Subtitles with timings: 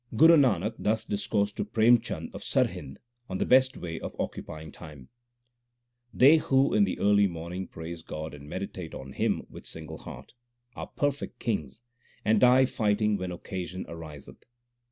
[0.15, 2.97] Guru Nanak thus discoursed to Prem Chand of Sarhind
[3.29, 5.09] on the best way of occupying time:
[6.11, 10.33] They who in the early morning praise God and meditate on Him with single heart,
[10.75, 11.81] Are perfect kings,
[12.25, 14.43] and die fighting when occasion ariseth.